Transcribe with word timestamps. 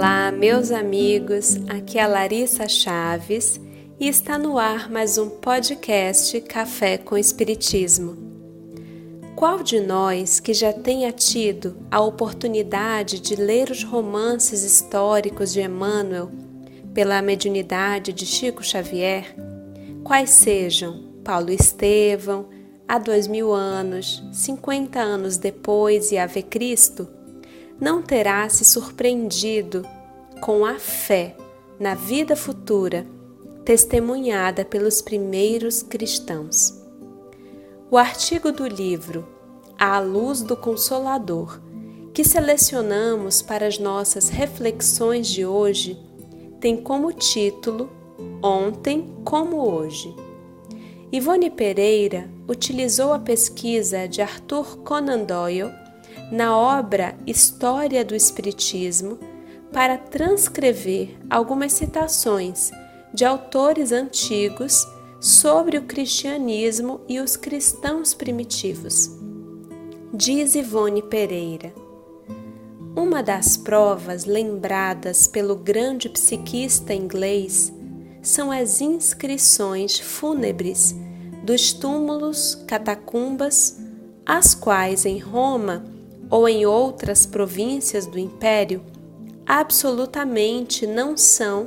Olá, 0.00 0.32
meus 0.32 0.70
amigos. 0.70 1.56
Aqui 1.68 1.98
é 1.98 2.06
Larissa 2.06 2.66
Chaves 2.66 3.60
e 4.00 4.08
está 4.08 4.38
no 4.38 4.56
ar 4.56 4.90
mais 4.90 5.18
um 5.18 5.28
podcast 5.28 6.40
Café 6.40 6.96
com 6.96 7.18
Espiritismo. 7.18 8.16
Qual 9.36 9.62
de 9.62 9.78
nós 9.78 10.40
que 10.40 10.54
já 10.54 10.72
tenha 10.72 11.12
tido 11.12 11.76
a 11.90 12.00
oportunidade 12.00 13.20
de 13.20 13.36
ler 13.36 13.70
os 13.70 13.84
romances 13.84 14.62
históricos 14.62 15.52
de 15.52 15.60
Emmanuel 15.60 16.30
pela 16.94 17.20
mediunidade 17.20 18.10
de 18.14 18.24
Chico 18.24 18.64
Xavier, 18.64 19.36
quais 20.02 20.30
sejam 20.30 21.10
Paulo 21.22 21.50
Estevão, 21.50 22.48
há 22.88 22.98
dois 22.98 23.26
mil 23.26 23.52
anos, 23.52 24.26
cinquenta 24.32 25.00
anos 25.00 25.36
depois 25.36 26.10
e 26.10 26.16
Ave 26.16 26.42
Cristo, 26.42 27.06
não 27.80 28.02
terá 28.02 28.48
se 28.48 28.64
surpreendido 28.64 29.86
com 30.40 30.64
a 30.66 30.78
fé 30.78 31.36
na 31.78 31.94
vida 31.94 32.36
futura 32.36 33.06
testemunhada 33.64 34.64
pelos 34.64 35.00
primeiros 35.00 35.82
cristãos. 35.82 36.78
O 37.90 37.96
artigo 37.96 38.52
do 38.52 38.66
livro 38.66 39.26
À 39.78 39.98
Luz 39.98 40.42
do 40.42 40.56
Consolador, 40.56 41.60
que 42.12 42.24
selecionamos 42.24 43.40
para 43.40 43.66
as 43.66 43.78
nossas 43.78 44.28
reflexões 44.28 45.26
de 45.28 45.46
hoje, 45.46 45.98
tem 46.60 46.76
como 46.76 47.12
título 47.12 47.88
Ontem 48.42 49.14
como 49.24 49.56
Hoje. 49.56 50.14
Ivone 51.12 51.50
Pereira 51.50 52.30
utilizou 52.48 53.12
a 53.12 53.18
pesquisa 53.18 54.06
de 54.06 54.20
Arthur 54.20 54.78
Conan 54.78 55.24
Doyle 55.24 55.79
na 56.30 56.56
obra 56.56 57.16
História 57.26 58.04
do 58.04 58.14
Espiritismo 58.14 59.18
para 59.72 59.98
transcrever 59.98 61.16
algumas 61.28 61.72
citações 61.72 62.70
de 63.12 63.24
autores 63.24 63.92
antigos 63.92 64.86
sobre 65.20 65.76
o 65.76 65.82
cristianismo 65.82 67.00
e 67.08 67.20
os 67.20 67.36
cristãos 67.36 68.14
primitivos. 68.14 69.10
Diz 70.14 70.54
Ivone 70.54 71.02
Pereira: 71.02 71.72
Uma 72.96 73.22
das 73.22 73.56
provas 73.56 74.24
lembradas 74.24 75.26
pelo 75.26 75.56
grande 75.56 76.08
psiquista 76.08 76.94
inglês 76.94 77.72
são 78.22 78.50
as 78.50 78.80
inscrições 78.80 79.98
fúnebres 79.98 80.94
dos 81.42 81.72
túmulos 81.72 82.54
catacumbas, 82.66 83.78
as 84.26 84.54
quais 84.54 85.04
em 85.04 85.18
Roma 85.18 85.99
ou 86.30 86.48
em 86.48 86.64
outras 86.64 87.26
províncias 87.26 88.06
do 88.06 88.18
império 88.18 88.82
absolutamente 89.46 90.86
não 90.86 91.16
são 91.16 91.66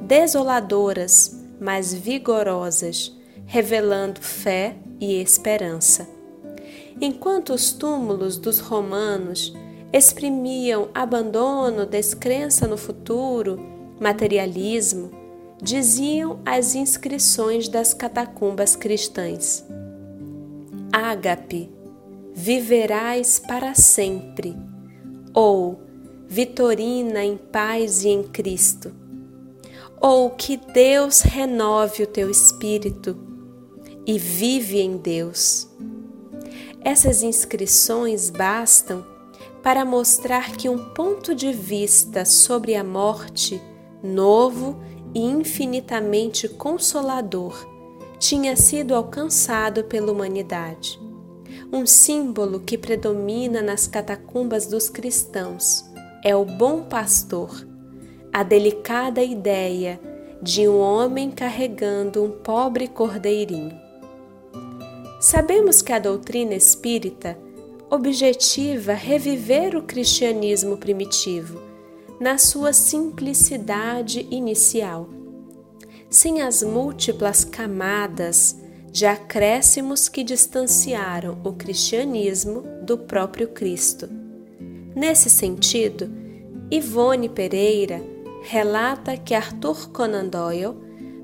desoladoras, 0.00 1.38
mas 1.60 1.94
vigorosas, 1.94 3.16
revelando 3.46 4.20
fé 4.20 4.74
e 5.00 5.20
esperança. 5.20 6.08
Enquanto 7.00 7.54
os 7.54 7.72
túmulos 7.72 8.36
dos 8.36 8.58
romanos 8.58 9.54
exprimiam 9.92 10.88
abandono, 10.94 11.86
descrença 11.86 12.66
no 12.66 12.76
futuro, 12.76 13.60
materialismo, 14.00 15.10
diziam 15.62 16.40
as 16.44 16.74
inscrições 16.74 17.68
das 17.68 17.94
catacumbas 17.94 18.74
cristãs. 18.74 19.64
Ágape, 20.92 21.70
viverás 22.34 23.38
para 23.38 23.74
sempre, 23.74 24.56
ou 25.34 25.80
Vitorina 26.32 27.24
em 27.24 27.36
paz 27.36 28.04
e 28.04 28.08
em 28.08 28.22
Cristo, 28.22 28.92
ou 30.00 30.30
que 30.30 30.56
Deus 30.56 31.22
renove 31.22 32.04
o 32.04 32.06
teu 32.06 32.30
espírito 32.30 33.18
e 34.06 34.16
vive 34.16 34.80
em 34.80 34.96
Deus. 34.96 35.68
Essas 36.82 37.24
inscrições 37.24 38.30
bastam 38.30 39.04
para 39.60 39.84
mostrar 39.84 40.56
que 40.56 40.68
um 40.68 40.94
ponto 40.94 41.34
de 41.34 41.52
vista 41.52 42.24
sobre 42.24 42.76
a 42.76 42.84
morte 42.84 43.60
novo 44.02 44.80
e 45.12 45.20
infinitamente 45.20 46.48
consolador 46.48 47.66
tinha 48.18 48.54
sido 48.54 48.94
alcançado 48.94 49.82
pela 49.84 50.12
humanidade. 50.12 51.09
Um 51.72 51.86
símbolo 51.86 52.58
que 52.58 52.76
predomina 52.76 53.62
nas 53.62 53.86
catacumbas 53.86 54.66
dos 54.66 54.88
cristãos. 54.88 55.84
É 56.24 56.34
o 56.34 56.44
bom 56.44 56.82
pastor, 56.82 57.64
a 58.32 58.42
delicada 58.42 59.22
ideia 59.22 60.00
de 60.42 60.66
um 60.66 60.80
homem 60.80 61.30
carregando 61.30 62.24
um 62.24 62.30
pobre 62.30 62.88
cordeirinho. 62.88 63.78
Sabemos 65.20 65.80
que 65.80 65.92
a 65.92 66.00
doutrina 66.00 66.54
espírita 66.54 67.38
objetiva 67.88 68.92
reviver 68.92 69.76
o 69.76 69.82
cristianismo 69.82 70.76
primitivo 70.76 71.60
na 72.18 72.36
sua 72.36 72.72
simplicidade 72.72 74.26
inicial, 74.30 75.08
sem 76.08 76.42
as 76.42 76.64
múltiplas 76.64 77.44
camadas 77.44 78.56
de 78.90 79.06
acréscimos 79.06 80.08
que 80.08 80.24
distanciaram 80.24 81.38
o 81.44 81.52
cristianismo 81.52 82.62
do 82.82 82.98
próprio 82.98 83.48
Cristo. 83.48 84.08
Nesse 84.94 85.30
sentido, 85.30 86.10
Ivone 86.70 87.28
Pereira 87.28 88.02
relata 88.42 89.16
que 89.16 89.34
Arthur 89.34 89.90
Conan 89.90 90.26
Doyle 90.26 90.74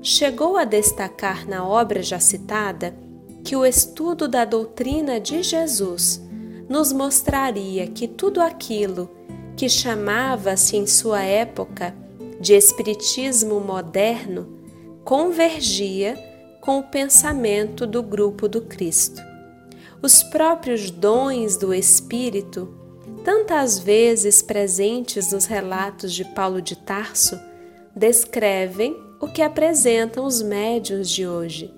chegou 0.01 0.55
a 0.55 0.63
destacar 0.63 1.47
na 1.47 1.67
obra 1.67 2.01
já 2.01 2.19
citada 2.19 2.95
que 3.43 3.55
o 3.55 3.65
estudo 3.65 4.27
da 4.27 4.45
doutrina 4.45 5.19
de 5.19 5.41
Jesus 5.43 6.21
nos 6.69 6.91
mostraria 6.91 7.87
que 7.87 8.07
tudo 8.07 8.41
aquilo 8.41 9.09
que 9.55 9.67
chamava-se 9.67 10.77
em 10.77 10.85
sua 10.85 11.23
época 11.23 11.95
de 12.39 12.53
Espiritismo 12.53 13.59
moderno, 13.59 14.47
convergia 15.03 16.15
com 16.67 16.79
o 16.79 16.83
pensamento 16.83 17.87
do 17.87 18.03
grupo 18.03 18.45
do 18.45 18.59
Cristo. 18.59 19.21
Os 20.01 20.21
próprios 20.21 20.91
dons 20.91 21.55
do 21.55 21.73
Espírito, 21.73 22.77
tantas 23.23 23.79
vezes 23.79 24.41
presentes 24.41 25.31
nos 25.31 25.45
relatos 25.45 26.13
de 26.13 26.25
Paulo 26.25 26.61
de 26.61 26.75
Tarso, 26.75 27.39
descrevem 27.95 28.93
o 29.21 29.29
que 29.29 29.41
apresentam 29.41 30.25
os 30.25 30.41
médiuns 30.41 31.09
de 31.09 31.25
hoje. 31.25 31.73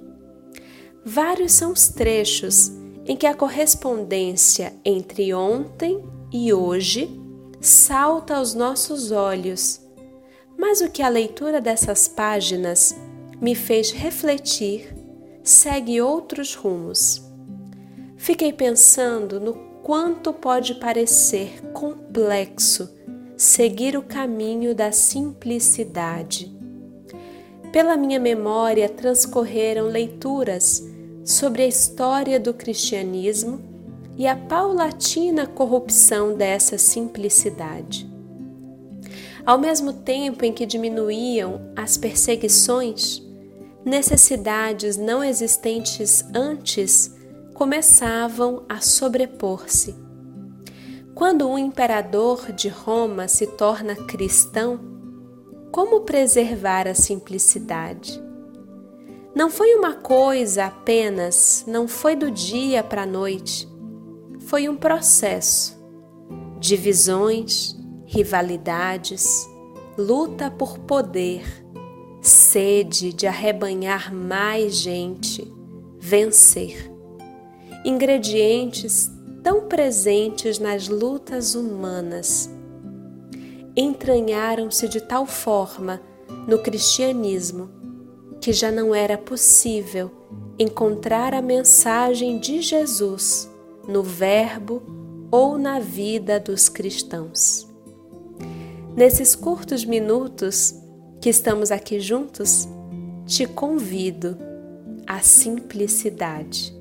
Vários 1.05 1.51
são 1.51 1.71
os 1.71 1.89
trechos 1.89 2.71
em 3.05 3.15
que 3.15 3.27
a 3.27 3.35
correspondência 3.35 4.73
entre 4.83 5.35
ontem 5.35 6.03
e 6.33 6.51
hoje 6.51 7.07
salta 7.61 8.37
aos 8.37 8.55
nossos 8.55 9.11
olhos, 9.11 9.79
mas 10.57 10.81
o 10.81 10.89
que 10.89 11.03
a 11.03 11.09
leitura 11.09 11.61
dessas 11.61 12.07
páginas 12.07 12.95
me 13.41 13.55
fez 13.55 13.91
refletir 13.91 14.93
segue 15.43 16.01
outros 16.01 16.53
rumos. 16.53 17.21
Fiquei 18.17 18.53
pensando 18.53 19.39
no 19.39 19.53
quanto 19.81 20.33
pode 20.33 20.75
parecer 20.75 21.61
complexo 21.73 22.89
seguir 23.35 23.97
o 23.97 24.03
caminho 24.03 24.75
da 24.75 24.91
simplicidade. 24.91 26.53
Pela 27.71 27.95
minha 27.95 28.19
memória 28.19 28.89
transcorreram 28.89 29.87
leituras 29.87 30.83
sobre 31.23 31.63
a 31.63 31.67
história 31.67 32.39
do 32.39 32.53
cristianismo 32.53 33.61
e 34.17 34.27
a 34.27 34.35
paulatina 34.35 35.47
corrupção 35.47 36.35
dessa 36.35 36.77
simplicidade. 36.77 38.09
Ao 39.45 39.57
mesmo 39.57 39.93
tempo 39.93 40.43
em 40.43 40.51
que 40.51 40.65
diminuíam 40.65 41.71
as 41.75 41.95
perseguições, 41.95 43.28
necessidades 43.89 44.95
não 44.95 45.21
existentes 45.21 46.23
antes 46.33 47.13
começavam 47.53 48.63
a 48.69 48.79
sobrepor-se. 48.79 49.93
Quando 51.13 51.49
um 51.49 51.57
imperador 51.57 52.53
de 52.53 52.69
Roma 52.69 53.27
se 53.27 53.45
torna 53.45 53.95
cristão, 53.95 54.79
como 55.71 56.01
preservar 56.01 56.87
a 56.87 56.95
simplicidade? 56.95 58.23
Não 59.35 59.49
foi 59.49 59.75
uma 59.75 59.95
coisa 59.95 60.65
apenas, 60.65 61.65
não 61.67 61.87
foi 61.87 62.15
do 62.15 62.31
dia 62.31 62.81
para 62.81 63.03
a 63.03 63.05
noite 63.05 63.69
foi 64.49 64.67
um 64.67 64.75
processo. 64.75 65.79
Divisões, 66.59 67.75
rivalidades, 68.03 69.47
luta 69.95 70.49
por 70.49 70.79
poder, 70.79 71.43
sede 72.21 73.13
de 73.13 73.27
arrebanhar 73.27 74.13
mais 74.13 74.75
gente, 74.75 75.47
vencer. 75.99 76.91
Ingredientes 77.85 79.09
tão 79.43 79.67
presentes 79.67 80.59
nas 80.59 80.87
lutas 80.87 81.55
humanas. 81.55 82.49
entranharam-se 83.75 84.89
de 84.89 84.99
tal 84.99 85.25
forma 85.25 86.01
no 86.47 86.59
cristianismo 86.59 87.69
que 88.41 88.51
já 88.51 88.71
não 88.71 88.93
era 88.93 89.17
possível 89.17 90.11
encontrar 90.57 91.33
a 91.33 91.41
mensagem 91.41 92.39
de 92.39 92.61
Jesus 92.61 93.49
no 93.87 94.03
Verbo 94.03 94.81
ou 95.31 95.57
na 95.57 95.79
vida 95.79 96.39
dos 96.39 96.67
cristãos. 96.67 97.67
Nesses 98.95 99.35
curtos 99.35 99.85
minutos 99.85 100.75
que 101.21 101.29
estamos 101.29 101.71
aqui 101.71 101.99
juntos, 101.99 102.67
te 103.25 103.45
convido 103.45 104.37
à 105.05 105.19
simplicidade. 105.19 106.73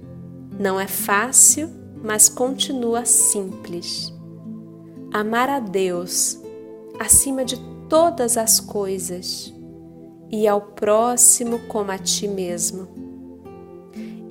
Não 0.59 0.79
é 0.79 0.87
fácil, 0.87 1.71
mas 2.03 2.29
continua 2.29 3.05
simples. 3.05 4.13
Amar 5.13 5.49
a 5.49 5.61
Deus 5.61 6.39
acima 6.99 7.45
de 7.45 7.57
todas 7.89 8.37
as 8.37 8.61
coisas 8.61 9.53
e 10.31 10.47
ao 10.47 10.61
próximo 10.61 11.59
como 11.69 11.91
a 11.91 11.99
ti 11.99 12.29
mesmo. 12.29 12.89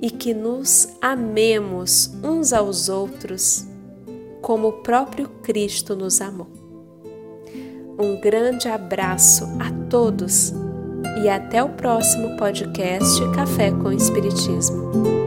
E 0.00 0.10
que 0.10 0.32
nos 0.32 0.88
amemos 1.00 2.10
uns 2.22 2.52
aos 2.52 2.88
outros 2.88 3.66
como 4.40 4.68
o 4.68 4.72
próprio 4.72 5.28
Cristo 5.42 5.96
nos 5.96 6.20
amou. 6.20 6.57
Um 7.98 8.20
grande 8.20 8.68
abraço 8.68 9.44
a 9.58 9.72
todos 9.90 10.54
e 11.22 11.28
até 11.28 11.62
o 11.64 11.70
próximo 11.70 12.36
podcast 12.36 13.20
Café 13.34 13.72
com 13.72 13.90
Espiritismo. 13.90 15.17